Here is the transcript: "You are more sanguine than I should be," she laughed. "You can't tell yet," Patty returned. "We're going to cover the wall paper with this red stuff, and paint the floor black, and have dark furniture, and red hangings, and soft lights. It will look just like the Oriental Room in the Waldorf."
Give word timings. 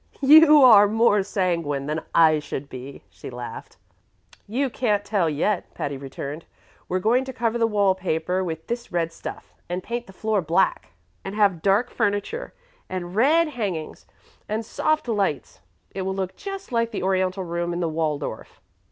"You 0.21 0.63
are 0.63 0.87
more 0.87 1.21
sanguine 1.21 1.85
than 1.85 2.01
I 2.15 2.39
should 2.39 2.69
be," 2.69 3.03
she 3.11 3.29
laughed. 3.29 3.77
"You 4.47 4.67
can't 4.71 5.05
tell 5.05 5.29
yet," 5.29 5.71
Patty 5.75 5.95
returned. 5.95 6.45
"We're 6.89 6.97
going 6.97 7.23
to 7.25 7.31
cover 7.31 7.59
the 7.59 7.67
wall 7.67 7.93
paper 7.93 8.43
with 8.43 8.65
this 8.65 8.91
red 8.91 9.13
stuff, 9.13 9.53
and 9.69 9.83
paint 9.83 10.07
the 10.07 10.13
floor 10.13 10.41
black, 10.41 10.93
and 11.23 11.35
have 11.35 11.61
dark 11.61 11.91
furniture, 11.91 12.51
and 12.89 13.13
red 13.15 13.49
hangings, 13.49 14.07
and 14.49 14.65
soft 14.65 15.07
lights. 15.07 15.59
It 15.93 16.01
will 16.01 16.15
look 16.15 16.35
just 16.35 16.71
like 16.71 16.89
the 16.89 17.03
Oriental 17.03 17.43
Room 17.43 17.71
in 17.71 17.79
the 17.79 17.87
Waldorf." 17.87 18.59